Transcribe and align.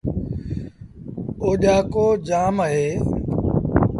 اوڄآڪو 1.43 2.05
جآم 2.27 2.55
اهي۔ 2.65 2.87